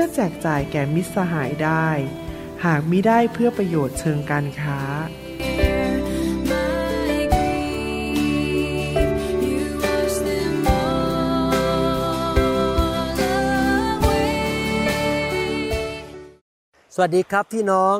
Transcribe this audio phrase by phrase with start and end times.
[0.00, 1.88] พื่อแจกจ่ายแก่มิตรสหายได้
[2.64, 4.80] หากมิได้เพื่อประโยชน์เชิงการค้า
[16.94, 17.96] สวัสดีครับพี่น้อง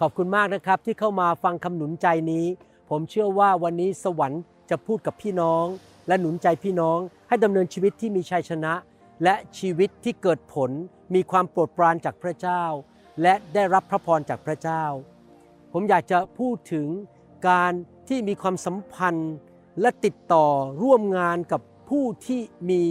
[0.00, 2.46] ขอบคุณมากนะครับที่เข้ามาฟังคำหนุนใจนี้
[2.88, 5.64] ผมเชื่อว่าวันนี้สวรรค์จะพูดกับพี่น้อง
[6.08, 8.74] และหนุนใจพี่น้องให้ดำเนินชีวิตที่มีชัยชนะ
[9.24, 10.70] และชีวิตที่เกิดผล
[11.14, 12.64] มีความโปรดปรานจากพระเจ้า
[13.22, 14.84] และได้รับพระพรจากพระเจ้า
[15.72, 16.86] ผมอยากจะพูดถึง
[17.48, 17.72] การ
[18.08, 19.34] ที่มีความสัมพันธ์
[19.80, 20.46] และติดต่อ
[20.82, 21.60] ร่วมงานกับ
[21.90, 22.82] ผู้ที่มี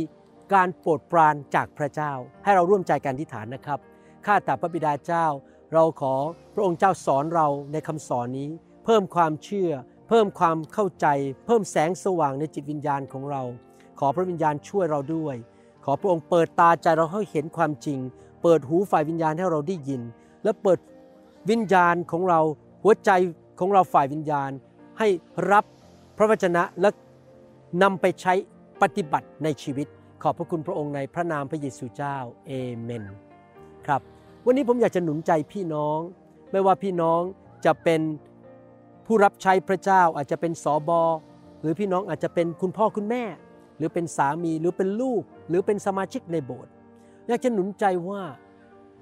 [0.54, 2.12] การโปรดปรานจากพระเจ้า
[2.44, 3.80] ให้เราร่วมใจกันที่ฐานนะครับ
[4.26, 5.26] ข้าแต่พระบิดาเจ้า
[5.74, 6.14] เราขอ
[6.54, 8.50] พระองค์เจ้าสอนเราในคำสอนนี้
[8.86, 9.72] เพิ่มความเชื่อ
[10.10, 11.08] เพิ่มความเข้าใจ
[11.46, 13.44] เพิ่มแสงสว่างในจิตวิญญาณของเรา
[14.00, 15.36] ขอพระวิญญาณช่วยเราด้วย
[15.90, 18.00] ขอพระองค์เปิดตาใจเราให้เห็นความจริง
[18.44, 20.02] เปิดหูฝ่ายวิญญาณให้เราได้ยิน
[20.44, 20.80] และเปิด
[21.50, 22.40] วิญญาณของเรา
[22.84, 23.12] หัวใจ
[23.60, 24.52] ของเราฝ่ายวิญญาณ
[25.00, 25.08] ให้
[25.52, 25.66] รับ
[26.18, 26.90] พระวจนะและ
[27.84, 28.34] นำไปใช้
[28.82, 29.88] ปฏิบัติในชีวิต
[30.22, 33.04] ขอบพระคุณพระองค์ในพระนามพระเยซูเจ้าเอเมน
[33.86, 34.02] ครับ
[34.46, 36.00] วันนี้ผมอยากจะหนุนใจพี่น้อง
[36.52, 37.22] ไม่ว่าพี่น้อง
[37.66, 38.02] จะเป็น
[39.06, 41.02] ผู้รับใช้พระเจ้าอาจจะเป็นสอบอ
[41.62, 43.24] หรือพี่น้องอาจจะเป็นคุณพ่อคุณแม่
[43.78, 46.72] หรือเป็นสามีหรือเป็นลูก หรือเป็นสมาชิกในโบสถ์
[47.28, 48.22] อยากจะหนุนใจว่า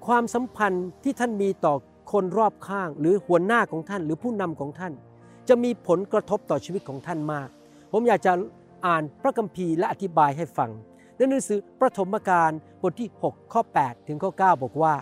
[0.06, 1.74] ความสัมพันธ์ที่ท่านมีต่อ
[2.12, 4.92] คนรอบข้าง หรือหัวหน้าของท่าน หรือผู้นำของท่าน
[5.48, 7.48] จะมีผลกระทบต่อชีวิตของท่านมาก
[7.92, 8.32] ผมอยากจะ
[8.86, 10.70] อ่านพระคัมภีร์และอธิบายให้ฟัง
[11.16, 12.50] ในหนังสือประถมกาล
[12.82, 14.94] บทที่ 6 ข้อ 8 ถึงข้อ 9 บอกว่า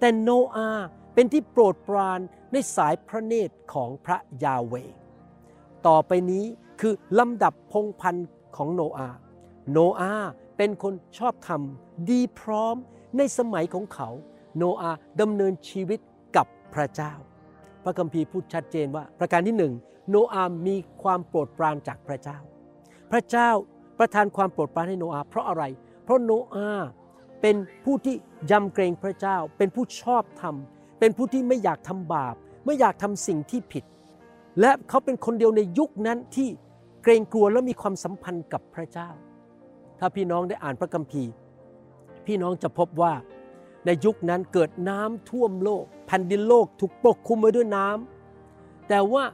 [0.00, 0.68] แต่โนอา
[1.14, 2.20] เป็นที่โปรดปราน
[2.52, 4.74] ในสายพระเนตรของพระยาเว
[5.86, 6.44] ต่อไปนี้
[6.80, 9.18] คือลำดับพงพันธ์ ของโนอาห์
[9.72, 11.60] โนอาห์เป็นคนชอบธรรม
[12.10, 12.76] ดีพร้อม
[13.16, 14.08] ในสมัยของเขา
[14.56, 16.00] โนอาห์ดำเนินชีวิต
[16.36, 17.12] กับพระเจ้า
[17.84, 19.72] พระคัมภีร์พูดชัดเจนว่า ประการที่หนึ่ง
[20.10, 22.38] โนอาห์มีความโปรดปรานจากพระเจ้า
[23.12, 23.50] พระเจ้า
[23.98, 25.64] ประทานความโปรดปรานให้โนอาห์เพราะอะไร
[26.04, 26.88] เพราะโนอาห์
[27.42, 28.16] เป็นผู้ที่
[28.50, 30.54] ยำเกรงพระเจ้า เป็นผู้ชอบธรรม
[30.98, 32.34] เป็นผู้ที่ไม่อยากทำบาป
[32.66, 33.84] ไม่อยากทำสิ่งที่ผิด
[34.60, 36.48] และเขาเป็นคนเดียวในยุคนั้นที่
[37.02, 39.08] เกรงกลัวและมีความสัมพันธ์กับพระเจ้า
[39.98, 41.30] ถ้าพี่น้องได้อ่านพระคัมภีร์
[42.26, 43.12] พี่น้องจะพบว่า
[43.86, 49.24] ในยุคนั้นเกิดน้ำท่วมโลกแผ่นดินโลกถูกปกคลุมไว้ด้วยน้ำแต่ว่า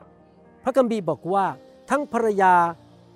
[0.65, 1.47] พระคัมภีร์บอกว่า
[1.91, 2.55] ทั้งภรรยา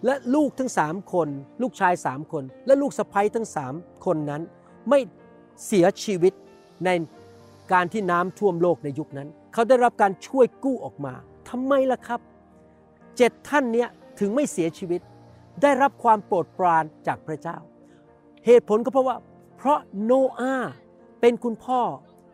[0.05, 1.29] และลูกทั้งสามคน
[1.63, 3.75] ลูกชายสามคน และลูกสะใภ้ทั้งสาม
[4.05, 4.43] คนนั้น
[4.89, 5.01] ไม่
[5.67, 6.33] เสียชีวิต
[6.85, 6.91] ใน
[7.73, 11.15] การที่น้ำท่วมโลกในยุคนั้น เขาได้รับการช่วยกู้ออกมา
[11.49, 12.21] ทำไมล่ะครับ
[13.17, 13.89] เจ็ดท่านเนี้ย
[14.21, 15.01] ถึงไม่เสียชีวิต
[15.63, 17.57] ได้รับความโปรดปรานจากพระเจ้า
[18.47, 19.17] เหตุผลก็เพราะว่า
[19.57, 20.73] เพราะโนอาห์
[21.21, 21.81] เป็นคุณพ่อ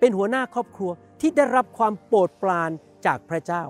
[0.00, 2.70] เป็นหัวหน้าครอบครัวที่ได้รับความโปรดปราน
[3.06, 3.62] จากพระเจ้า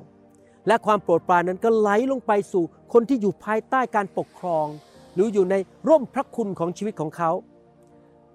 [0.67, 4.67] และความโปรดปรานนั้นก็ไหลลงไปสู่คนที่อยู่ภายใต้การปกครอง
[5.15, 5.55] หรืออยู่ใน
[5.89, 7.31] ร่มพระคุณของชีวิตของเขา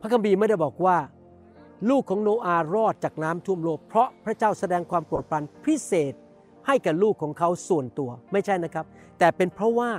[0.01, 0.97] พระคัมภีร์ไม่ได้บอกว่า
[1.89, 6.13] ลูกของโนอาห์รอดจากน้ำท่วมโลกเพราะพระเจ้าแสดงความโปรดปรานพิเศษ
[6.67, 8.85] ให้กับลูกของเขาส่วนตัวไม่ใช่นะครับ
[9.21, 9.91] แต่เป็นเพราะว่า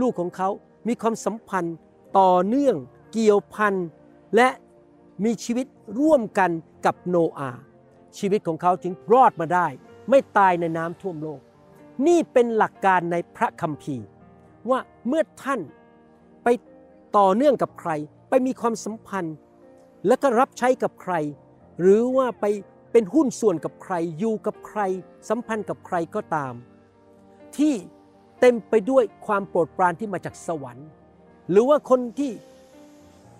[0.00, 0.48] ลูกของเขา
[0.88, 1.76] มีความสัมพันธ์
[2.18, 2.76] ต่อเนื่อง
[3.12, 3.74] เกี่ยวพัน
[4.36, 4.48] และ
[5.24, 5.66] มีชีวิต
[6.00, 6.50] ร่วมกัน
[6.86, 7.60] กับโนอาห์
[8.18, 9.66] ชีวิตของเขาจึงรอดมาได้
[10.10, 11.40] ไม่ตายในน้ำท่วมโลก
[12.06, 14.06] นี่เป็นหลักการในพระคัมภีร์
[14.70, 15.60] ว่าเมื่อท่าน
[16.44, 16.48] ไป
[17.16, 17.90] ต่อเนื่องกับใคร
[18.28, 19.36] ไปมีความสัมพันธ์
[20.06, 21.14] และก็รับใช้กับใคร
[21.80, 22.44] หรือว่าไป
[22.92, 24.80] เป็นหุ้นส่วนกับใครอยู่กับใคร
[25.28, 26.54] สัมพันธ์กับใครก็ตาม
[27.56, 27.74] ที่
[28.40, 30.88] เต็มไปด้วยความโปรดปรานที่มาจากสวรรค์
[31.50, 32.32] หรือว่าคนที่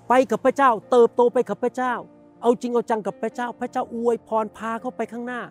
[0.08, 1.94] ไปกับพระเจ้า เติบโตไปกับพระเจ้า
[2.42, 5.42] เอาจริงเอาจังกับพระเจ้า พระเจ้าอวยพรพาเขาไปข้างหน้า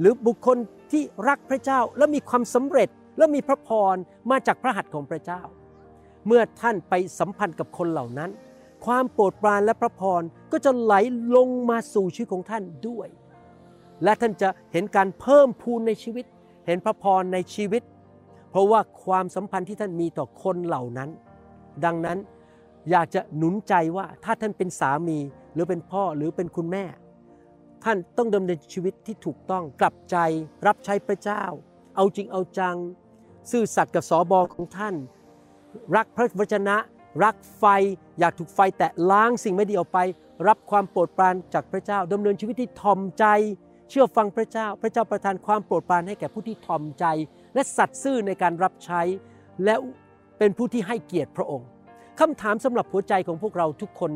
[0.00, 0.56] หรือบุคคล
[0.92, 2.88] ที่รักพระเจ้าและมีความสำเร็จ
[3.18, 3.96] และมีพระพร
[4.30, 5.42] มาจากพระหัตถ์ของพระเจ้า
[6.26, 8.30] เมื่อท่านไปสัมพันธ์กับคนเหล่านั้น
[8.86, 10.22] ความโปรดปรานและพระพร
[10.52, 10.94] ก็จะไหล
[11.36, 13.08] ลงมาสู่ชีวิตของท่านด้วย
[14.04, 16.24] และท่านจะเห็นการเพิ่มพูนในชีวิต
[16.66, 17.82] เห็นพระพรในชีวิต
[18.54, 21.10] เพราะว่าความสัมพันธ์ที่ท่านมีต่อคนเหล่านั้น
[21.84, 22.18] ดังนั้น
[22.90, 25.18] อยากจะหนุนใจว่าถ้าท่านเป็นสามี
[25.52, 26.84] หรือเป็นพ่อหรือเป็นคุณแม่
[27.84, 30.16] ท่านต้องดำเนินชีวิตที่ถูกต้องกลับใจ
[30.66, 31.44] รับใช้พระเจ้า
[31.96, 32.76] เอาจริงเอาจัง
[33.50, 34.94] ซื่อสัตย์กับสอบอของท่าน
[35.96, 36.76] รักพระวจนะ
[37.24, 37.64] รักไฟ
[38.18, 39.98] อยากถูกไฟแตะล้างสิ่งไม่ดีออกไป
[40.48, 43.24] รับความโปรดปรานจากพระเจ้าดำเนินชีวิตที่ทอมใจ
[43.90, 47.04] เชื่อฟังพระเจ้า พระเจ้าประทานความโปรดปรานให้แก่ผู้ที่ทอมใจ
[47.54, 49.00] และสัตย์ซื่อในการรับใช้
[49.64, 49.74] และ
[50.38, 51.68] เป็นผู้ที่ให้เกียรติพระองค์
[52.20, 54.12] คำถามสำหรับหัวใจของพวกเราทุกคน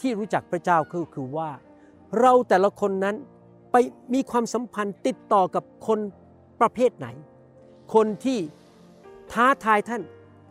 [0.00, 1.50] ที่รู้จักพระเจ้าคือคือว่า
[2.20, 3.16] เราแต่ละคนนั้น
[3.72, 3.76] ไป
[4.14, 5.98] มีความสัมพันธ์ติดต่อกับคน
[6.60, 7.06] ประเภทไหน
[7.94, 8.38] คนที่
[9.32, 10.02] ท้าทายท่าน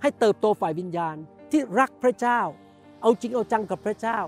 [0.02, 1.16] ให้เติบโตฝ่ายวิญญาณ
[1.52, 2.40] ที่รักพระเจ้า
[3.02, 4.20] เอาจริงเอาจังกับพระเจ้า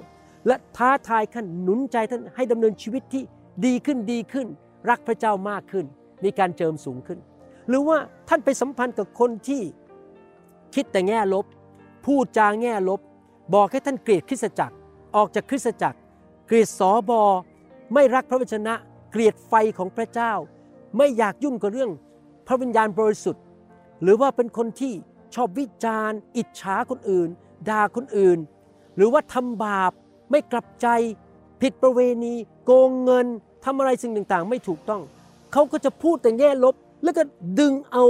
[0.48, 3.24] และท้าทายท่านหนุนใจท่านให้ดำเนินชีวิตที่
[3.66, 4.48] ดีขึ้นดีขึ้น
[4.90, 5.86] รักพระเจ้ามากขึ้น
[6.24, 7.20] มีการเจิมสูงขึ้น
[7.68, 7.98] หรือว่า
[8.30, 9.62] ท่านไปสัมพันธ์กับคนที่
[10.76, 11.46] คิดแต่แง่ลบ
[12.06, 13.00] พูดจาแง่ลบ
[13.54, 14.76] บอกให้ท่านเกลียดคริสตจักร
[15.16, 15.98] ออกจากคริสตจักร
[16.48, 17.22] เกลียดสอบอ
[17.94, 18.74] ไม่รักพระวจนะ
[19.12, 20.34] เกลียดไฟของพระเจ้า
[20.98, 21.92] ไม่อยากยุ่งกับเรื่อง
[22.48, 23.44] พระวิญญาณบริสุทธิ์
[24.02, 24.94] หรือว่าเป็นคนที่
[25.36, 27.30] ชอบวิจารณ์ อิจฉาคนอื่น
[27.70, 28.40] ด่าคนอื่น
[28.96, 29.92] หรือว่าทำบาป
[30.32, 30.88] ไม่กลับใจ
[31.62, 32.34] ผิดประเวณี
[32.66, 33.28] โกงเงิน
[33.66, 35.02] ทำอะไรสิ่งต่างๆ ไม่ถูกต้อง
[35.54, 37.24] เขาก็จะพูดแต่แง่ลบ แล้วก็
[37.60, 38.04] ดึงเอา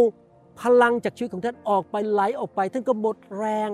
[0.62, 3.70] พลังจากชีวิตของท่านออกไปไหลออกไป ท่านก็หมดแรง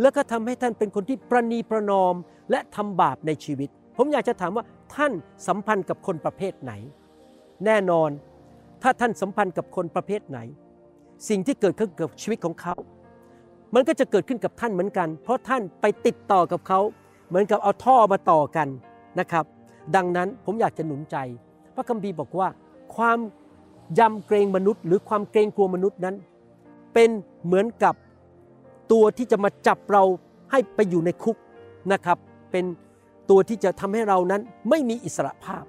[0.00, 2.14] แล้วก็ทำให้ท่านเป็นคนที่ประนีประนอม
[2.50, 4.64] และทำบาปในชีวิต ผมอยากจะถามว่า
[4.94, 5.12] ท่าน
[5.46, 6.72] สัมพันธ์กับคนประเภทไหน
[7.64, 8.10] แน่นอน
[8.82, 10.38] ถ้าท่านสัมพันธ์กับคนประเภทไหน
[11.28, 12.74] สิ่งที่เกิดขึ้นกับชีวิตของเขา
[13.74, 16.80] มันก็จะเกิดขึ้นกับท่านเหมือนกัน เพราะท่านไปติดต่อกับเขา
[17.28, 18.68] เหมือนกับเอาท่อมาต่อกัน
[19.20, 19.44] นะครับ
[19.96, 21.16] ดังนั้นผมอยากจะหนุนใจ
[21.74, 22.48] พระคัมภีร์บอกว่า
[22.96, 23.18] ความ
[23.98, 26.16] ยำเกรงมนุษย์ หรือความเกรงกลัวมนุษย์นั้น
[26.94, 27.10] เป็น
[27.44, 27.94] เหมือนกับ
[28.92, 30.02] ตัวที่จะมาจับเรา
[30.50, 31.36] ให้ไปอยู่ในคุก
[31.92, 32.18] นะครับ
[32.50, 32.64] เป็น
[33.30, 35.64] ตัวที่จะทำให้เรานั้นไม่มีอิสระภาพ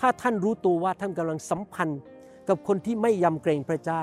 [0.00, 2.00] ถ้าท่านรู้ตัวว่าท่านกำลังสัมพันธ์
[2.48, 4.02] กับคนที่ไม่ยำเกรงพระเจ้า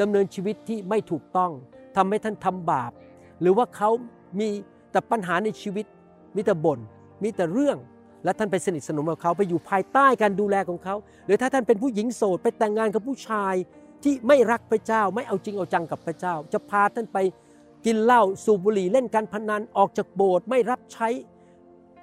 [0.00, 1.50] ดำเนินชีวิตที่ไม่ถูกต้อง
[1.96, 2.92] ทำให้ท่านทำบาป
[3.40, 3.90] หรือว่าเขา
[4.38, 4.48] มี
[4.90, 5.86] แต่ปัญหาในชีวิต
[6.36, 6.78] มีแต่บน่น
[7.22, 7.76] มีแต่เรื่อง
[8.24, 10.94] และท่านไปสนิทสนมกับเขาไปอยู่ภายใต้การดูแลของเขา
[11.26, 13.54] หรือถ้าท่านเป็นผู้หญิงโสดไปแต่งงานกับผู้ชาย
[14.02, 17.18] ที่ไม่รักพระเจ้าไม่เอาจริงเอาจังกับพระเจ้า จะพาท่านไป
[17.86, 21.08] กินเหล้าสูบบุหรี่เล่นการพนันออกจากโบสถ์ไม่รับใช้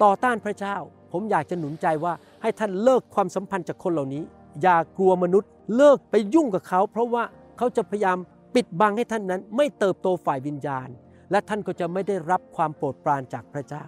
[0.04, 0.76] ต่อต้านพระเจ้า
[1.12, 4.24] ผมอยากจะหนุนใจว่าให้ท่านเลิกความสัมพันธ์จากคนเหล่านี้
[4.62, 7.24] อย่ากลัวมนุษย์เลิกไปยุ่งกับเขา เพราะว่า
[7.58, 8.18] เขาจะพยายาม
[8.56, 10.88] ปิดบังให้ท่านนั้น ไม่เติบโตฝ่ายวิญญาณ
[11.32, 13.86] และท่านก็จะไม่ได้รับความโปรดปรานจากพระเจ้า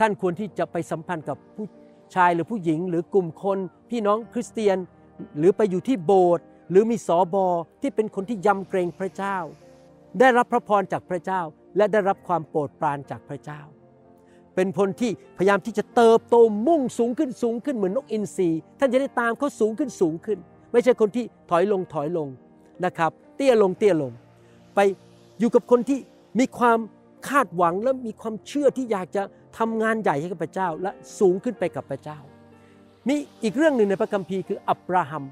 [0.00, 1.66] ท่านควรที่จะไปสัมพันธ์กับผู้
[2.14, 3.58] ชายหรือผู้หญิง หรือกลุ่มคน
[3.90, 4.78] พี่น้องคริสเตียน
[5.38, 7.46] หรือไปอยู่ที่โบสถ์หรือมีสอบอ
[7.82, 9.36] ที่เป็นคนที่ยำเกรงพระเจ้า
[10.20, 11.40] ได้รับพระพรจากพระเจ้า
[11.76, 13.60] และได้รับความโปรดปรานจากพระเจ้า
[14.54, 16.36] เป็นคนที่พยายามที่จะเติบโต
[16.66, 18.48] มุ่งสูงขึ้นสูงขึ้นเหมือนนกอินทรี
[18.78, 20.38] ท่านจะได้ตามเขาสูงขึ้นสูงขึ้น
[20.72, 22.28] ไม่ใช่คนที่ถอยลงถอยลง
[22.84, 24.12] นะครับ เตี้ยลงเตี้ยลง
[24.74, 24.80] ไป
[25.38, 25.98] อยู่กับคนที่
[26.38, 26.78] มีความ
[27.28, 29.22] คาดหวังและมีความเชื่อที่อยากจะ
[29.58, 32.18] ทำงานใหญ่ให้กับพระเจ้าและสูงขึ้นไปกับพระเจ้า
[33.08, 35.24] มีอีกเรื่องหนึ่งในพระคัมภีร์คืออับราฮัม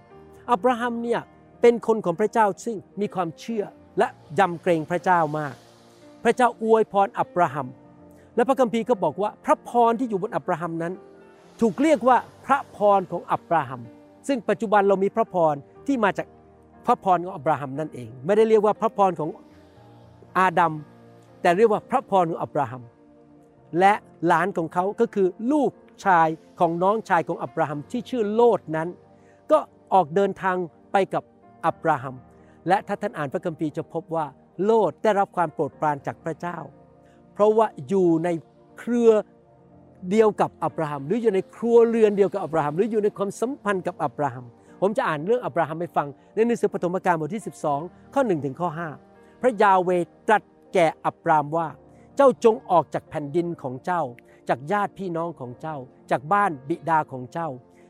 [0.53, 1.21] อับราฮัมเนี่ย
[1.61, 3.65] เป็นคนของพระเจ้าซึ่งมีความเชื่อ
[3.99, 4.09] และ
[4.39, 5.55] ยำเกรงพระเจ้ามาก
[6.25, 7.67] พระเจ้าอวยพรอับราฮัม
[8.37, 10.93] และพระคัมภีร์ก็บอกว่าพระพรที่อยู่บนอับราฮัมนั้น
[11.61, 12.17] ถูกเรียกว่า
[12.47, 13.81] พระพรของอับราฮัม
[14.29, 15.55] ซึ่งปัจจุบันเรามีพระพร
[15.87, 16.27] ที่มาจาก
[16.87, 19.31] พระพรของอับราฮัมนั่นเอง ไม่ได้เรียกว่าพระพรของ
[20.39, 20.73] อาดัม
[21.43, 22.83] แต่เรียกว่าพระพรของอับราฮัม
[23.81, 23.93] และ
[24.27, 25.71] หลานของเขาก็คือลูก
[26.07, 26.29] ชาย
[26.61, 28.89] ของน้องชายของอับราฮัมที่ชื่อโลดนั้น
[29.53, 29.59] ก็
[29.93, 30.57] ออกเดินทาง
[30.93, 31.23] ไปกับ
[31.67, 32.15] อับราฮัม
[32.69, 34.27] และถ้าท่านอ่านพระคัมภีร์จะพบว่า
[34.65, 36.59] โลดได้รับความโปรดปรานจากพระเจ้า
[37.33, 38.29] เพราะว่าอยู่ใน
[38.79, 39.11] เครือ
[40.11, 44.45] เดียวกับอับราฮัม หรืออยู่ในครัวเรือนเดียวกับอับราฮัม หรืออยู่ในความสัมพันธ์กับอับราฮัม
[44.81, 47.45] ผมจะอ่านเรื่องอับราฮัมให้ฟังในหนังสือปฐมกาลบทที่
[47.77, 48.69] 12 ข้อ1ถึงข้อ
[49.05, 49.91] 5พระยาเว
[50.29, 50.43] ตรัส
[50.75, 51.69] แก่อับรามว่า
[52.17, 54.03] เจ้าจงออกจากแผ่นดินของเจ้า
[54.49, 55.77] จากญาติพี่น้องของเจ้า
[56.11, 57.49] จากบ้านบิดาของเจ้า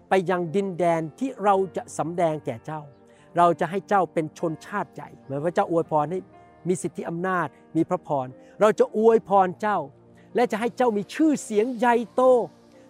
[0.09, 2.81] ไปยังดินแดนที่เราจะสำแดงแก่เจ้า
[3.37, 6.19] เราจะให้เจ้าเป็นชนชาติใหญ่เหมือนพระเจ้าอวยพรให้
[6.69, 8.26] มีสิทธิอำนาจ มีพระพร
[8.61, 9.79] เราจะอวยพรเจ้า
[10.35, 12.23] และจะให้เจ้ามีชื่อเสียงใหญ่โต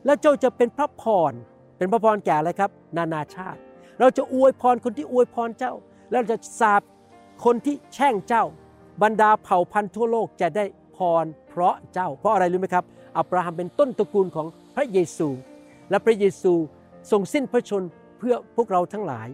[0.07, 1.33] และเจ้าจะเป็นพระพร
[1.79, 3.61] เป็นพระพรแก่อะไรครับ นานาชาติ
[4.01, 5.75] เราจะอวยพรคนที่อวยพรเจ้า
[6.11, 6.83] แล้วเราจะสาบ
[7.45, 8.45] คนที่แช่งเจ้า
[9.03, 10.65] บรรดาเผ่าพันธุ์ทั่วโลกจะได้
[10.97, 12.85] พรเพราะเจ้า เพราะอะไรรู้ไหมครับ
[13.19, 15.29] อับราฮัมเป็นต้นตระกูลของพระเยซู
[15.91, 16.53] และพระเยซู
[17.11, 17.83] ทรงสิ้นพระชน
[18.19, 19.29] เพื่อพวกเราทั้งหลาย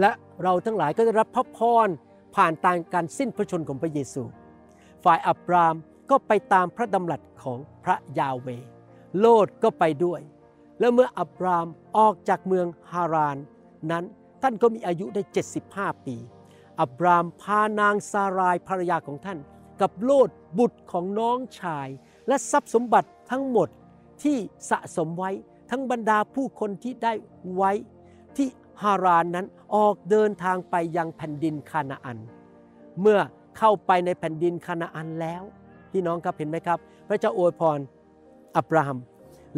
[0.00, 0.10] และ
[0.42, 1.88] เราทั้งหลายก็จะรับพระพร
[2.36, 4.22] ผ่านตางการสิ้นพระชนของพระเยซู
[5.04, 5.74] ฝ่ายอับราม
[6.10, 8.48] ก็ไปตามพระดำรัสของพระยาเว
[9.18, 10.20] โลดก็ไปด้วย
[10.80, 11.66] แล้วเมื่ออับราม
[11.98, 13.36] ออกจากเมืองฮาราน
[13.90, 14.04] นั้น
[14.42, 15.22] ท่านก็มีอายุได้
[15.64, 16.16] 75 ปี
[16.80, 19.38] อับรามพานางซารายภรรยาของท่าน
[19.80, 20.28] กับโลด
[20.58, 21.88] บุตรของน้องชาย
[22.28, 23.68] และทรัพย์สมบัติทั้งหมด
[24.22, 24.36] ที่
[24.70, 25.30] สะสมไว้
[25.70, 27.12] ทั้งบรรดาผู้คนที่ได้
[27.54, 27.72] ไว้
[28.36, 28.48] ที่
[28.82, 32.18] ฮารานนั้นออกเดินทางไปยังแผ่นดินคานาอัน
[33.00, 33.18] เมื่อ
[33.58, 35.42] เข้าไปในแผ่นดินคานาอันแล้ว
[35.92, 36.78] พี่น้องครับเห็นไหมครับ
[37.08, 37.78] พระเจ้าอวยพร
[38.56, 38.98] อับราฮัม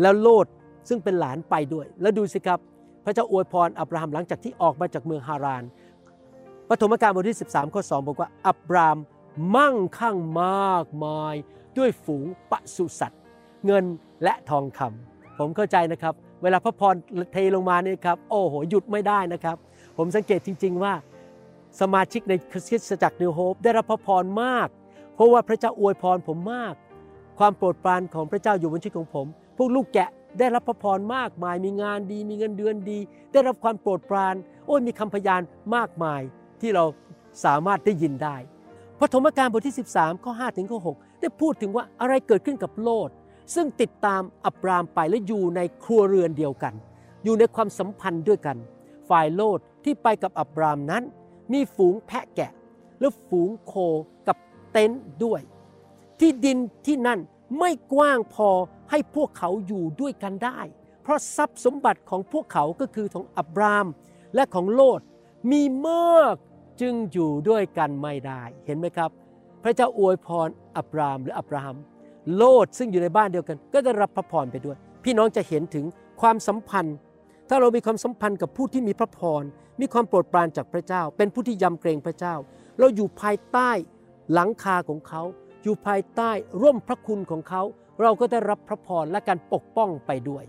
[0.00, 0.46] แล้วโลด
[0.88, 2.58] ซึ่งเป็นหลานไปด้วย แล้วดูสิครับ
[3.04, 5.62] พระเจ้าอวยพรอับราฮัมหลังจากที่ออกมาจากเมืองฮาราน
[6.68, 8.96] ปฐมกาลบทที่ 13 ข้อ 2 บอกว่าอับราม
[9.54, 11.34] มั่งคั่งมากมาย
[11.78, 13.22] ด้วยฝูงปศุสัตว์
[13.66, 13.84] เงิน
[14.22, 16.94] และทองคำผมเข้าใจนะครับ เวลาพระพร
[17.32, 19.56] เทลงมาเนี่ยครับโอ้โหหยุดไม่ได้นะครับ
[19.96, 20.94] ผมสังเกตจริง ๆว่า
[21.80, 24.68] สมาชิกในคริสตจักรนิวโฮปได้รับพระพรมาก
[25.14, 26.74] เพราะว่าพระเจ้าอวยพรผมมาก
[27.38, 29.26] ความโปรดปรานของพระเจ้าอยู่บนชีวิตของผม
[29.56, 32.98] พวกลูกแกะได้รับพระพรมากมาย มีงานดี มีเงินเดือนดี
[33.32, 34.34] ได้รับความโปรดปราน
[34.66, 35.42] โอ้ยมีคำพยาน
[35.74, 36.20] มากมาย
[36.60, 36.84] ที่เรา
[37.44, 38.36] สามารถได้ยินได้
[38.98, 43.10] พระธรรมการบทที่ 13 ข้อ5ถึงข้อ6ได้พูดถึงว่าอะไรเกิดขึ้นกับโลด
[43.54, 46.74] ซึ่งติดตามอับรามไปและอยู่ในครัวเรือนเดียวกัน
[47.24, 48.56] อยู่ในความสัมพันธ์ด้วยกัน
[49.08, 51.02] ฝ่ายโลดที่ไปกับอับรามนั้น
[51.52, 52.52] มีฝูงแพะแกะ
[53.00, 53.74] และฝูงโค
[54.28, 54.36] กับ
[54.72, 55.40] เต็นท์ด้วย
[56.20, 57.20] ที่ดินที่นั่น
[57.58, 58.50] ไม่กว้างพอ
[58.90, 60.60] ให้พวกเขาอยู่ด้วยกันได้
[61.02, 63.86] เพราะทรัพย์สมบัติของพวกเขาก็คือของอับราม
[64.34, 65.00] และของโลด
[65.50, 66.34] มีมาก
[66.80, 69.10] จึงอยู่ด้วยกันไม่ได้เห็นไหมครับ
[69.62, 71.76] พระเจ้าอวยพรอับรามหรืออับราฮัม
[72.36, 75.84] โลดซึ่งอยู่ในบ้านเดียวกัน ก็ได้รับพระพรไปด้วย พี่น้องจะเห็นถึง
[76.20, 76.96] ความสัมพันธ์
[77.48, 79.42] ถ้าเรามีความสัมพันธ์กับผู้ที่มีพระพร
[79.80, 82.34] มีความโปรดปรานจากพระเจ้า เป็นผู้ที่ยำเกรงพระเจ้า
[82.78, 83.70] เราอยู่ภายใต้
[84.32, 85.22] หลังคาของเขา
[85.62, 86.30] อยู่ภายใต้
[86.62, 87.62] ร่มพระคุณของเขา
[88.02, 90.44] เราก็ได้รับพระพรและการปกป้องไปด้วย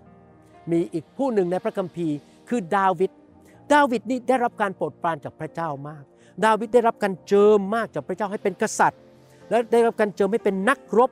[0.71, 2.15] มีอีกผู้หนึ่งในพระคัมภีร์
[2.49, 3.11] คือดาวิด
[3.73, 6.03] ดาวิดนี่ได้รับการโปรดปรานจากพระเจ้ามาก
[6.45, 9.01] ดาวิดได้รับการเจิมมากจากพระเจ้าให้เป็นกษัตริย์
[9.49, 11.11] และได้รับการเจิมให้เป็นนักรบ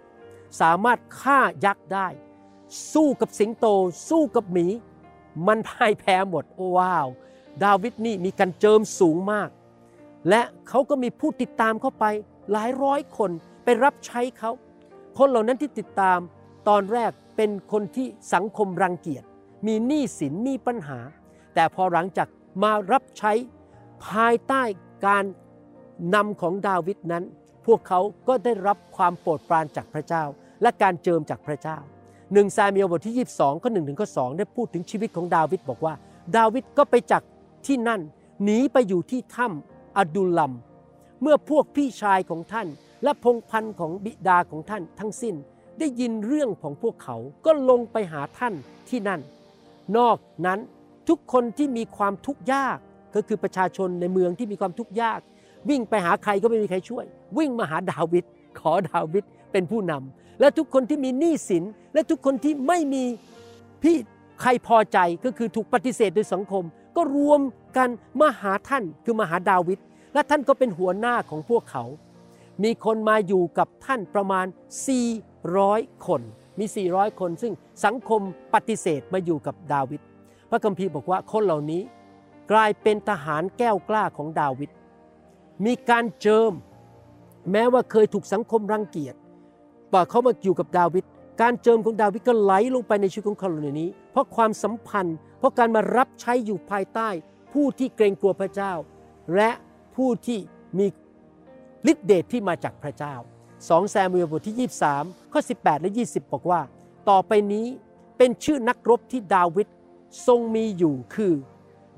[0.61, 2.07] สามารถฆ่ายักษ์ได้
[2.93, 3.65] สู้กับสิงโต
[4.09, 4.67] สู้กับหมี
[5.47, 7.07] มันพ่ายแพ้หมดโอ้ว้าว
[7.63, 9.49] ดาวิดนี่มีการเจิมสูงมาก
[10.29, 12.05] และเขาก็มีผู้ติดตามเข้าไป
[12.51, 13.31] หลายร้อยคน
[13.63, 14.51] ไปรับใช้เขา
[15.17, 16.19] คนเหล่านั้นที่ติดตาม
[16.67, 19.23] ตอนแรกเป็นคนที่สังคมรังเกียจ
[19.67, 20.99] มีหนี้สินมีปัญหา
[21.55, 22.27] แต่พอหลังจาก
[22.63, 23.33] มารับใช้
[24.07, 24.63] ภายใต้
[25.05, 25.23] การ
[26.15, 27.23] นำของดาวิดนั้น
[27.65, 30.23] พวกเขาก็ได้รับความโปรดปรานจากพระเจ้า
[30.61, 31.77] และการเจิมจากพระเจ้า
[32.33, 35.93] หนึ่งซามีลบทที่ 22ข้อหนึ่งถึงข้อสได้พูดถึงชีวิตของดาวิดบอกว่า
[36.37, 37.23] ดาวิดก็ไปจาก
[37.65, 38.01] ที่นั่น
[38.43, 40.53] หนีไปอยู่ที่ถ้ำอดุลลัม
[41.21, 42.67] เมื่อพวกพี่ชายของท่าน
[43.03, 45.35] และพงพันธ์ของบิดาของท่านทั้งสิ้น
[45.79, 48.53] ได้ยินเรื่องของพวกเขาก็ลงไปหาท่าน
[48.89, 49.21] ที่นั่น
[49.97, 50.59] นอกนั้น
[51.09, 52.77] ทุกคนที่มีความทุกข์ยาก
[53.15, 55.19] ก็คือประชาชนในเมืองที่มีความทุกข์ยาก
[55.69, 57.05] วิ่งไปหาใครก็ไม่มีใครช่วย
[57.37, 58.23] วิ่งมาหาดาวิด
[58.59, 63.03] ขอดาวิดเป็นผู้นำและทุกคนที่มีหนี้สิน และทุกคนที่ไม่มี
[63.83, 63.95] พี่
[64.41, 66.63] ใครพอใจก็คือถูกปฏิเสธโดยสังคม
[66.95, 67.41] ก็รวม
[67.77, 67.89] กัน
[68.21, 69.79] มาหาท่านคือมาหาดาวิด
[70.13, 71.83] และท่านก็เป็นหัวหน้าของพวกเขา
[72.63, 74.45] มีคนมาอยู่กับท่านประมาณ
[75.25, 76.21] 400 คน
[76.59, 77.53] มี 400 คนซึ่ง
[77.85, 78.21] สังคม
[78.53, 80.01] ปฏิเสธมาอยู่กับดาวิด
[80.55, 81.81] ระคัมภีร์บอกว่าคนเหล่านี้
[82.51, 84.69] กลายเป็นทหารแก้วกล้าของดาวิด
[85.65, 86.51] มีการเจิม
[87.51, 89.15] แม้ว่าเคยถูกสังคมรังเกียจ
[89.93, 91.03] ป่าเขามาอยู่กับดาวิด
[91.41, 97.09] การเจิมของดาวิดก็ไหลลงไปในชีวิตของเขาเหล่านี้ เพราะความสัมพันธ์ เพราะการมารับใช้อยู่ภายใต้
[97.53, 98.73] ผู้ที่เกรงกลัวพระเจ้า
[99.35, 99.51] และ
[99.95, 100.39] ผู้ที่
[100.77, 100.85] มี
[101.91, 103.15] ฤทธิเดชที่มาจากพระเจ้า
[103.55, 106.61] 2 แซมูเอลบทที่ 23 ข้อ 18 และ 20 บอกว่า
[107.09, 107.67] ต่อไปนี้
[108.17, 109.67] เป็นชื่อนักรบที่ดาวิด
[110.27, 111.33] ทรงมีอยู่คือ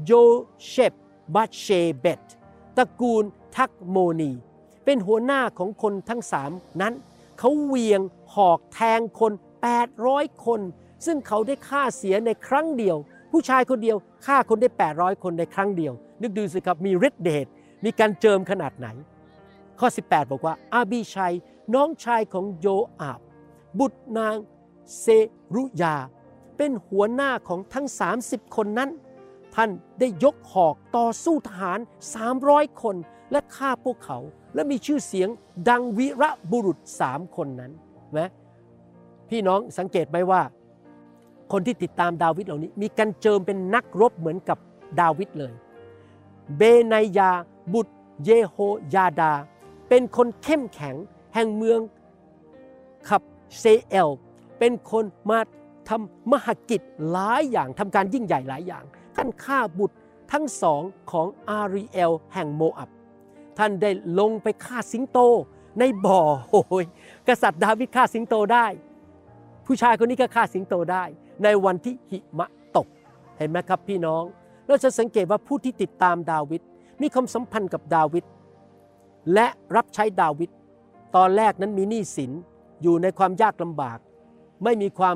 [0.06, 0.12] โย
[0.68, 0.94] เชฟ
[1.36, 1.68] บัตเช
[2.00, 2.22] เบต
[2.78, 3.24] ตระกูล
[3.56, 4.32] ทักโมนี
[4.86, 6.94] เป็นหัวหน้าของคนทั้งสามนั้น
[7.40, 8.02] เขาเวียง
[8.36, 9.34] หอกแทงคน
[9.90, 10.62] 800 คน
[11.06, 12.98] ซึ่งเขาได้ฆ่าเสียในครั้งเดียว
[13.32, 17.46] ผู้ชายคนเดียวฆ่าคนได้ 800 คนในครั้งเดียว นึกดูสิครับมีฤทธิ์เดช
[17.86, 18.88] มีการเจิมขนาดไหน
[19.80, 21.34] ข้อ 18 บอกว่า อาบีชัย
[21.74, 22.68] น้องชายของโย
[23.02, 23.20] อาบ
[23.80, 24.36] บุตรนาง
[25.00, 25.06] เซ
[25.56, 25.96] รุยา
[26.58, 27.88] เป็นหัวหน้าของทั้ง
[28.22, 28.90] 30 คนนั้น
[29.56, 31.80] ท่านได้ยกหอกต่อสู้ทหาร
[32.30, 32.96] 300 คน
[33.32, 34.18] และฆ่าพวกเขา
[34.56, 35.30] และมีชื่อเสียง
[35.70, 37.72] ดังวีระบุรุษสามคนนั้น
[38.18, 38.30] นะ
[39.30, 40.42] พี่น้องสังเกตไหมว่า
[41.52, 44.58] คนที่ติดตามดาวิดเหล่านี้ มีการเจิมเป็นนักรบเหมือนกับ
[45.02, 45.54] ดาวิดเลย
[46.58, 46.62] เบ
[46.92, 47.32] นายา
[47.74, 47.94] บุตร
[48.26, 48.56] เยโฮ
[48.96, 49.34] ยาดา
[49.90, 50.96] เป็นคนเข้มแข็ง
[51.34, 51.80] แห่งเมือง
[53.08, 53.22] ขับ
[53.60, 54.10] เซเอล
[54.60, 55.40] เป็นคนมา
[55.90, 58.84] ทำมหกิจหลายอย่างทำการยิ่งใหญ่หลายอย่าง
[59.16, 59.98] ท่านฆ่าบุตร
[60.32, 62.90] ทั้งสองของอารีเอลแห่งโมอับ
[63.58, 65.20] ท่านได้ลงไปฆ่าสิงโต
[65.80, 66.20] ในบ่อ
[66.52, 66.86] โอ้ย
[67.28, 68.66] กษัตริย์ดาวิดฆ่าสิงโตได้
[69.66, 71.04] ผู้ชายคนนี้ก็ฆ่าสิงโตได้
[71.44, 72.88] ในวันที่หิมะตก
[73.38, 74.24] เห็นไหมครับพี่น้อง
[74.68, 76.62] เราจะสังเกตว่าผู้ที่ติดตามดาวิด
[77.02, 78.26] มีความสัมพันธ์กับดาวิด
[79.34, 80.50] และรับใช้ดาวิด
[81.16, 82.32] ตอนแรกนั้นมีหนี้สิน
[82.82, 84.00] อยู่ในความยากลำบาก
[84.64, 85.16] ไม่มีความ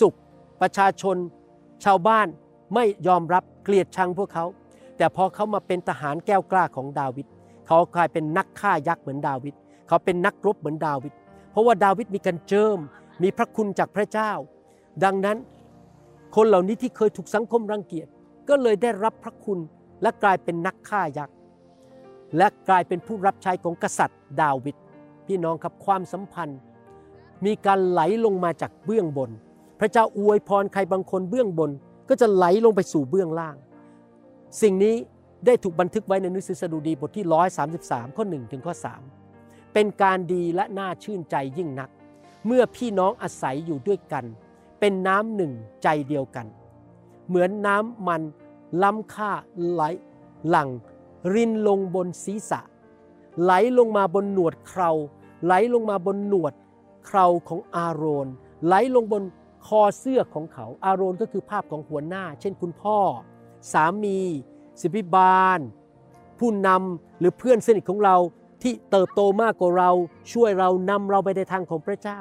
[0.00, 0.16] สุข
[0.60, 1.16] ประชาชน
[1.84, 2.26] ชาวบ้าน
[2.74, 4.44] ไม่ยอมรับเกลียดชังพวกเขา
[4.96, 7.26] แต่พอเขามาเป็นทหารแก้วกล้าของดาวิด
[7.66, 9.54] เขากลายเป็นนักฆ่ายักษ์เหมือนดาวิด
[9.88, 11.12] เขาเป็นนักรบเหมือนดาวิด
[11.50, 12.78] เพราะว่าดาวิดมีการเจิม
[13.22, 14.32] มีพระคุณจากพระเจ้า
[15.04, 15.38] ดังนั้น
[16.36, 18.08] คนเหล่านี้ที่เคยถูกสังคมรังเกียจ
[18.48, 19.58] ก็เลยได้รับพระคุณ
[20.02, 21.36] และกลายเป็นนักฆ่ายักษ์
[22.36, 24.76] และกลายเป็นผู้รับใช้ของกษัตริย์ดาวิด
[25.26, 26.58] พี่น้องครับความสัมพันธ์
[27.44, 29.30] มีการไหลลงมาจากเบื้องบน
[29.80, 31.70] พระเจ้าอวยพรใครบางคนเบื้องบน
[32.08, 33.56] ก็จะไหลลงไปสู่เบื้องล่าง
[34.62, 34.94] สิ่งนี้
[35.46, 37.26] ได้ถูกบันทึกไว้ในหนังสือสดุดีบทที่
[37.70, 38.74] 133 ข้อ 1 ถึงข้อ
[39.22, 41.90] 3 เป็นการดีและน่าชื่นใจยิ่งนัก
[42.46, 44.24] เมื่อพี่น้องอาศัยอยู่ด้วยกัน
[44.80, 45.52] เป็นน้ำหนึ่ง
[45.82, 46.46] ใจเดียวกัน
[47.28, 48.22] เหมือนน้ำมัน
[48.82, 49.30] ล้ำค่า
[49.70, 49.82] ไหล
[50.48, 50.68] หลัง
[51.34, 52.60] รินลงบนศีรษะ
[53.42, 54.90] ไหลลงมาบนหนวดเครา
[55.44, 56.52] ไหลลงมาบนหนวด
[57.06, 58.26] เคราของอาโรน
[58.66, 59.22] ไหลลงบน
[59.66, 62.98] คอเสื้อของเขา อาโรนก็คือภาพของหัวหน้า เช่นคุณพ่อ
[63.72, 64.18] สามี
[64.80, 65.60] สิบิบาล
[66.38, 68.16] ผู้นำหรือเพื่อนสนิทของเรา
[68.62, 69.90] ที่เติบโตมากกว่าเรา
[70.32, 72.20] ช่วยเรานำเราไปในทางของพระเจ้า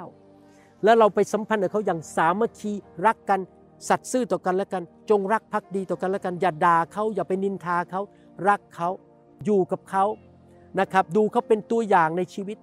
[0.83, 2.71] และเราไปสัมพันธ์กับเขาอย่างสามัคคี
[3.05, 3.39] รักกัน
[3.89, 8.01] สัตย์ซื่อต่อกันและกัน จงรักภักดีต่อกันและกัน อย่าด่าเขาอย่าไปนินทาเขา
[8.47, 8.89] รักเขา
[9.45, 10.05] อยู่กับเขา
[10.79, 12.57] นะครับ ดูเขาเป็นตัวอย่างในชีวิต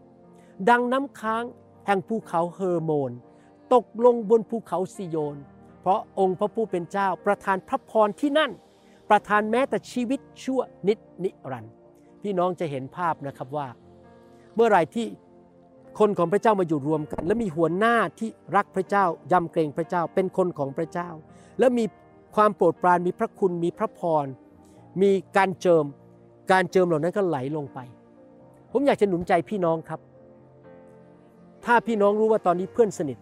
[0.68, 1.44] ดังน้ำค้าง
[1.87, 3.12] แห่งภูเขาเฮอร์โมน
[3.74, 5.37] ตกลงบนภูเขาซิโยน
[5.80, 8.50] เพราะองค์พระผู้เป็นเจ้าประทานพระพรที่นั่น
[9.11, 11.72] ประทานแม้แต่ชีวิตชั่วนิดนิรันดร์
[12.22, 13.68] พี่น้องจะเห็นภาพนะครับว่า
[14.54, 15.06] เมื่อไหร่ที่
[15.98, 21.08] คนของพระเจ้ามาอยู่รวมกัน และมีหัวหน้าที่รักพระเจ้ายำเกรงพระเจ้าเป็นคนของพระเจ้า
[21.58, 21.85] และมี
[22.35, 24.26] ความโปรดปรานมีพระคุณมีพระพร
[25.02, 25.85] มีการเจิม
[26.52, 27.78] การเจิมเหล่านั้นก็ไหลลงไป
[28.72, 30.00] ผมอยากจะหนุนใจพี่น้องครับ
[31.64, 33.18] ถ้าพี่น้องรู้ว่าตอนนี้เพื่อนสนิท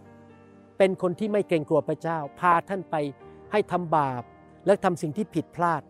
[0.83, 2.95] เป็นคนที่ไม่เกรงกลัวพระเจ้า พาท่านไป
[3.53, 4.23] ให้ทำบาป
[4.67, 5.83] และทำสิ่งที่ผิดพลาด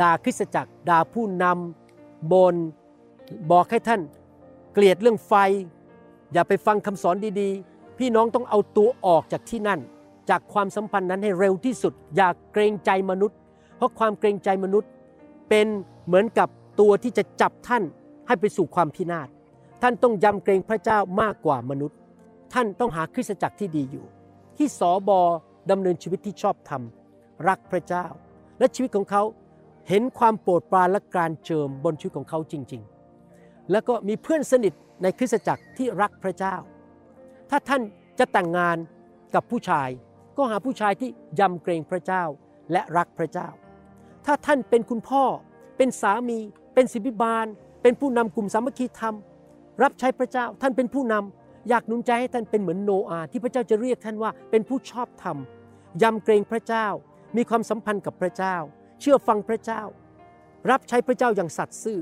[0.00, 2.54] ด่าคริสจักรด่าผู้นำบน
[3.50, 4.00] บอกให้ท่าน
[4.72, 5.32] เกลียดเรื่องไฟ
[6.32, 9.80] อย่าไปฟังคำสอนดีๆ พี่น้องต้องเอาตัวออกจากที่นั่น
[10.30, 13.38] จากความสัมพันธ์นั้นให้เร็วที่สุด อย่าเกรงใจมนุษย์
[13.76, 14.90] เพราะความเกรงใจมนุษย์
[15.48, 15.66] เป็น
[16.06, 16.48] เหมือนกับ
[16.80, 17.82] ตัวที่จะจับท่าน
[18.26, 19.28] ให้ไปสู่ความพินาศ
[19.82, 21.96] ท่านต้องยำเกรงพระเจ้ามากกว่ามนุษย์
[22.52, 24.06] ท่านต้องหาคริสตจักรที่ดีอยู่
[24.56, 25.20] ที่สอบอ
[25.70, 26.82] ดำเนินชีวิตที่ชอบธรรม
[27.48, 28.06] รักพระเจ้า
[28.58, 29.22] และชีวิตของเขา
[29.88, 32.82] เห็นความโปรดปรานและการเจิมบนชีวิตของเขาจริง
[33.26, 36.56] ๆ แล้วก็มีเพื่อนสนิทในคริสตจักรที่รักพระเจ้า
[37.50, 37.82] ถ้าท่าน
[38.18, 38.76] จะแต่งงาน
[39.34, 39.88] กับผู้ชาย
[40.36, 42.22] ก็หาผู้ชายที่ยำเกรงพระเจ้า
[42.72, 43.48] และรักพระเจ้า
[44.26, 45.24] ถ้าท่านเป็นคุณพ่อ
[45.76, 46.38] เป็นสามี
[46.74, 47.46] เป็นศิบิบาล
[47.82, 49.14] เป็นผู้นำกลุ่มสามัคคีธรรม
[49.82, 55.36] รับใช้พระเจ้า ท่านเป็นผู้นำ อยากหนุนใจให้ท่านเป็นเหมือนโนอาที่พระเจ้าจะเรียกท่านว่าเป็นผู้ชอบธรรม
[56.02, 56.86] ยำเกรงพระเจ้า
[57.36, 58.56] มีความสัมพันธ์กับพระเจ้า
[59.00, 59.82] เชื่อฟังพระเจ้า
[60.70, 61.98] รับใช้พระเจ้าอย่างสัตย์ซื่อ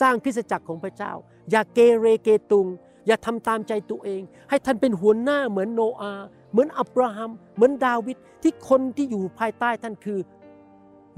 [0.00, 1.12] สร้างคริสจักรของพระเจ้า
[1.50, 2.66] อย่าเกเรเกตุง
[3.06, 6.12] อย่าทำตามใจตัวเอง ให้ท่านเป็นหัวหน้าเหมือนโนอา
[6.52, 10.18] เหมือนอับราฮัม เหมือนดาวิดที่คนที่อยู่ภายใต้ท่านคือ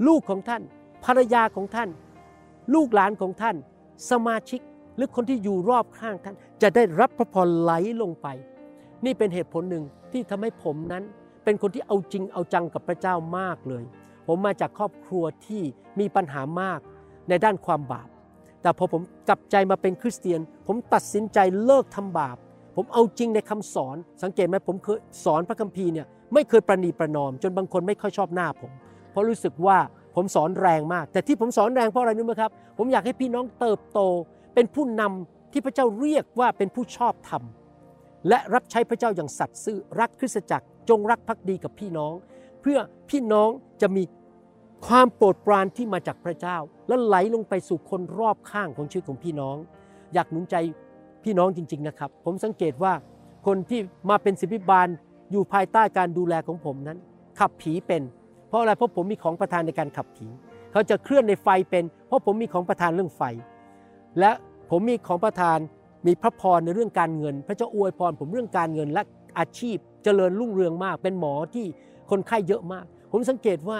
[0.07, 0.61] ลูกของท่าน
[1.05, 1.89] ภรรยาของท่าน
[2.73, 3.55] ลูกหลานของท่าน
[4.09, 4.61] สมาชิก
[4.95, 8.27] หรือคนที่อยู่รอบข้างท่าน จะได้รับพระพรไหลลงไป
[9.05, 11.03] นี่เป็นเหตุผลหนึ่งที่ทำให้ผมนั้น
[11.43, 13.83] เป็นคนที่เอาจริงเอาจังกับพระเจ้ามากเลย
[14.27, 15.61] ผมมาจากครอบครัวที่
[15.99, 16.79] มีปัญหามาก
[17.29, 18.09] ในด้านความบาป
[18.61, 22.37] แต่พอผมกลับใจมาเป็นคริสเตียน ผมตัดสินใจเลิกทำบาป
[22.75, 28.71] ผมเอาจริงในคำสอน สังเกตไหมผมเคยสอนพระคัมภีร์เนี่ยไม่เคยประนีประนอม จนบางคนไม่ค่อยชอบหน้าผม
[29.11, 29.77] เพราะรู้สึกว่า
[30.15, 33.99] ผมสอนแรงมาก แต่ที่ผมสอนแรงเพราะอะไรรู้ไหมครับ ผมอยากให้พี่น้องเติบโต
[34.53, 37.43] เป็นผู้นำที่พระเจ้าเรียกว่าเป็นผู้ชอบธรรม
[38.29, 42.13] และรับใช้พระเจ้าอย่างสัตย์ซื่อรักคริสตจักร จงรักภักดีกับพี่น้อง
[42.61, 43.49] เพื่อพี่น้อง
[43.81, 44.03] จะมี
[44.87, 49.57] ความโปรดปรานที่มาจากพระเจ้า และไหลลงไปสู่คนรอบข้างของชีวิตของพี่น้อง
[50.13, 50.55] อยากหนุนใจ
[51.23, 52.93] พี่น้องจริง ๆนะครับ ผมสังเกตว่า
[53.47, 54.87] คนที่มาเป็นศิบิบาล
[55.31, 56.97] อยู่ภายใต้การดูแลของผมนั้น
[57.39, 58.01] ขับผีเป็น
[58.47, 60.27] เพราะอะไรเพราะผมมีของประทานในการขับผี
[60.71, 63.21] เขาจะเคลื่อนในไฟเป็น เพราะผมมีของประทานเรื่องไฟ
[64.19, 64.31] และ
[64.69, 65.59] ผมมีของประทาน
[66.07, 69.01] มีพระพรในเรื่องการเงิน พระเจ้าอวยพรผมเรื่องการเงินและ
[69.39, 71.65] อาชีพเจริญรุ่งเรืองมาก เป็นหมอที่
[72.09, 73.79] คนไข้เยอะมาก ผมสังเกตว่า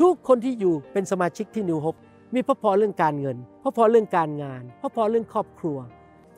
[0.00, 1.96] ทุกคนที่อยู่เป็นสมาชิกที่นิวโฮป
[2.34, 5.78] มีพระพรเรื่องการเงิน พระพรเรื่องการงาน พระพรเรื่องครอบครัว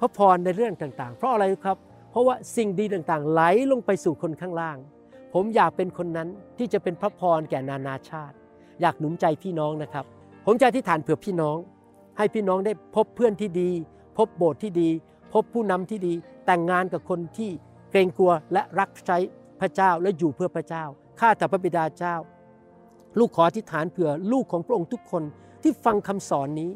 [0.00, 1.76] พระพรในเรื่องต่างๆ เพราะอะไรครับ
[2.10, 4.76] เพราะว่าสิ่งดีต่างๆ ไหลลงไปสู่คนข้างล่าง
[5.34, 8.34] ผมอยากเป็นคนนั้นที่จะเป็นพระพรแก่นานาชาติ
[8.80, 10.04] อยากหนุนใจพี่น้องนะครับ
[10.46, 11.56] ผมจะที่ฐานเผื่อพี่น้อง
[12.16, 13.70] ให้พี่น้องได้พบเพื่อนที่ดี
[14.16, 14.90] พบโบสถ์ที่ดี
[15.32, 16.14] พบผู้นำที่ดี
[16.46, 17.50] แต่งงานกับคนที่
[17.90, 19.18] เกรงกลัวและรักใช้
[19.60, 20.84] พระเจ้าและอยู่เพื่อพระเจ้า
[21.20, 22.14] ข้าแต่พระบิดาเจ้า
[23.18, 25.22] ลูกขออธิษฐานเผื่อลูกของพระองค์ทุกคน
[25.62, 26.70] ที่ฟังคำสอนนี้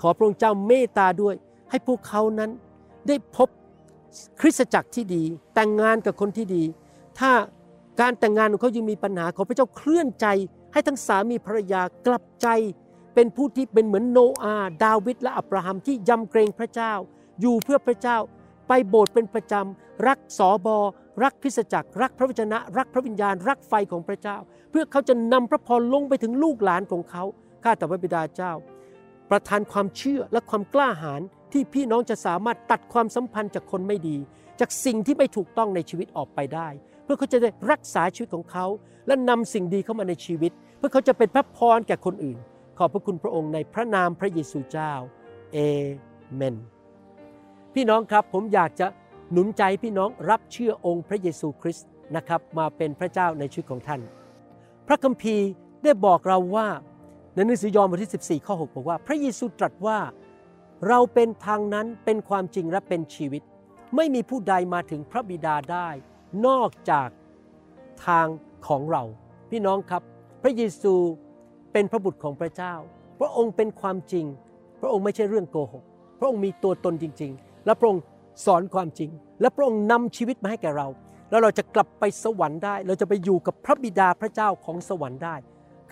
[0.00, 1.34] ขอพระองค์เจ้าเมตตาด้วย
[1.70, 2.50] ให้พวกเขานั้น
[3.08, 3.48] ได้พบ
[4.40, 5.22] คริสตจักรที่ดี
[5.54, 6.62] แต่งงานกับคนที่ดี
[7.18, 7.30] ถ้า
[8.00, 10.26] การแต่งงานของเขายังมีปัญหาขอพระเจ้าเคลื่อนใจ
[10.72, 12.48] ให้ทั้งสามีภรรยากลับใจ
[13.14, 16.92] เป็นผู้ที่เป็นเหมือนโนอาห์ดาวิดและอับราฮัมที่ยำเกรงพระเจ้า
[17.40, 18.18] อยู่เพื่อพระเจ้า
[18.68, 20.78] ไปโบสถ์เป็นประจำ รักสอบอ
[21.22, 24.36] รักคริสจักร รักพระวจนะ รักพระวิญญาณ รักไฟของพระเจ้า
[24.70, 27.22] เพื่อเขาจะนำพระพรลงไปถึงลูกหลานของเขา
[27.64, 28.52] ข้าแต่พระบิดาเจ้า
[29.30, 31.22] ประทานความเชื่อและความกล้าหาญ
[31.52, 34.16] ที่พี่น้องจะสามารถตัดความสัมพันธ์จากคนไม่ดี
[34.60, 36.68] จากสิ่งที่ไม่ถูกต้องในชีวิตออกไปได้
[37.04, 38.66] เพื่อเขาจะได้รักษาชีวิตของเขา
[39.06, 42.38] และนำสิ่งดีเข้ามาในชีวิต เพื่อเขาจะเป็นพระพรแก่คนอื่น
[42.82, 44.92] อบพระคุณพระองค์ในพระนามพระเยซูเจ้า
[45.52, 45.58] เอ
[46.34, 46.56] เมน
[47.74, 48.86] พี่น้องครับผมอยากจะ
[49.32, 54.00] หนุนใจพี่น้องรับเชื่อองค์พระเยซูคริสต์นะครับมาเป็นพระเจ้าในชีวิตของท่าน
[54.86, 55.48] พระคัมภีร์
[55.82, 56.68] ได้บอกเราว่า
[57.34, 59.98] ในหนังสือยอห์นบทที่ 14 ข้อ 6 บอกว่า พระเยซูตรัสว่า
[60.88, 63.42] เราเป็นทางนั้นเป็นความจริงและเป็นชีวิต
[63.96, 65.88] ไม่มีผู้ใดมาถึงพระบิดาได้
[66.46, 67.08] นอกจาก
[68.06, 68.26] ทาง
[68.66, 69.02] ของเรา
[69.50, 70.02] พี่น้องครับ
[70.42, 70.94] พระเยซู
[71.72, 72.74] เป็นพระบุตรของพระเจ้า
[73.20, 74.26] พระองค์เป็นความจริง
[74.80, 75.84] พระองค์ไม่ใช่เรื่องโกหก
[76.18, 78.02] พระองค์มีตัวตนจริง ๆ และพระองค์
[78.44, 80.88] สอนความจริง และพระองค์นำชีวิตมาให้แก่เรา
[81.30, 85.36] แล้วเราจะกลับไปสวรรค์ได้ เราจะไปอยู่กับพระบิดาพระเจ้าของสวรรค์ได้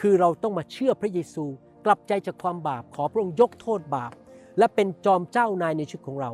[0.00, 1.44] คือเราต้องมาเชื่อพระเยซู
[1.86, 4.12] กลับใจจากความบาป ขอพระองค์ยกโทษบาป
[4.58, 6.30] และเป็นจอมเจ้านายในชีวิตของเรา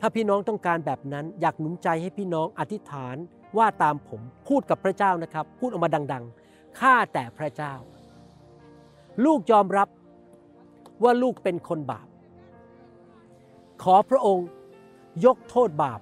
[0.00, 3.16] ถ้าพี่น้องต้องการแบบนั้น อยากหนุนใจให้พี่น้องอธิษฐาน
[3.58, 7.74] ว่าตามผมพูดกับพระเจ้านะครับ พูดออกมาดัง ๆ ข้าแต่พระเจ้า
[9.24, 9.88] ลูกยอมรับ
[11.02, 12.06] ว่าลูกเป็นคนบาป
[13.82, 14.48] ขอพระองค์
[15.24, 16.00] ยกโทษบาป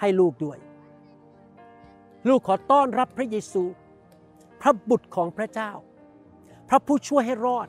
[0.00, 0.58] ให้ลูกด้วย
[2.28, 3.62] ลูกขอต้อนรับพระเยซู
[4.60, 5.72] พระบุตรของพระเจ้า
[6.68, 7.68] พระผู้ช่วยให้รอด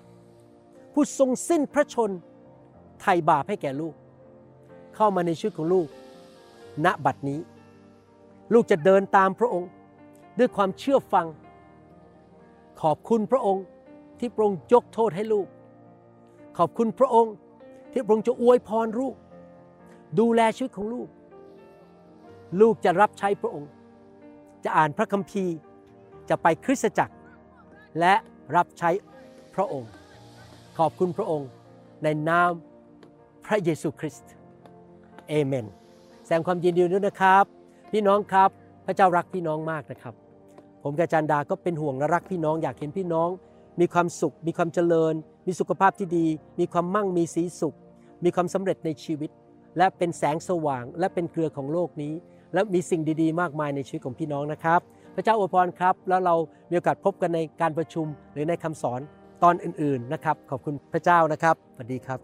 [0.94, 2.12] ผู้ทรงสิ้นพระชน
[3.02, 3.96] ไถ่บาปให้แก่ลูก
[4.96, 5.88] เข้ามาในชีวิตของลูก
[6.86, 7.40] ณบัดนี้
[8.54, 9.70] ลูกจะเดินตามพระองค์
[10.40, 11.28] ด้วยความเชื่อฟัง
[12.82, 13.64] ขอบคุณพระองค์
[14.24, 15.48] ที่พระองค์ยกโทษให้ลูก
[16.58, 17.34] ขอบคุณพระองค์
[17.92, 19.16] ที่พระองค์จะอวยพรลูก
[20.20, 21.08] ดูแลชีวิตของลูก
[22.62, 23.70] ลูกจะรับใช้พระองค์
[24.64, 25.56] จะอ่านพระคัมภีร์
[26.30, 27.16] จะไปคริสตจักร
[28.00, 28.14] และ
[28.56, 28.90] รับใช้
[29.56, 29.90] พระองค์
[30.78, 31.50] ขอบคุณพระองค์
[32.04, 32.52] ในนาม
[33.46, 34.32] พระเยซูคริสต์
[35.28, 35.66] เอเมน
[36.24, 37.46] แสดงความยินดีด้วยนะครับ
[37.92, 38.50] พี่น้องครับ
[38.86, 40.14] พระเจ้ารักพี่น้องมากนะครับ
[40.84, 43.32] ผมกับจันดาก็เป็นห่วงและรักพี่น้องอยากเห็นพี่น้อง
[43.80, 45.14] มีความสุข มีความเจริญ
[45.48, 46.28] มีสุขภาพที่ดี
[46.60, 47.76] มีความมั่งมีสีสุข
[48.24, 49.30] มีความสำเร็จในชีวิต
[49.78, 52.14] และเป็นแสงสว่าง และเป็นเกลือของโลกนี้
[52.54, 54.80] และมีสิ่งดีๆ มากมายในชีวิตของพี่น้องนะครับ
[55.16, 56.36] พระเจ้าอวยพรครับ แล้วเรา
[56.70, 59.00] มีโอกาสพบกันในการประชุมหรือในคำสอน
[59.44, 62.20] ตอนอื่นๆนะครับ ขอบคุณพระเจ้านะครับสวัสดีครับ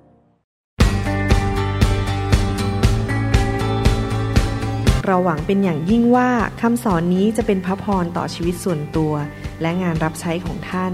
[5.06, 6.30] เราหวังเป็นอย่างยิ่งว่า
[6.62, 9.14] คำสอนนี้จะเป็นพระพรต่อชีวิตส่วนตัว
[9.62, 10.94] และงานรับใช้ของท่าน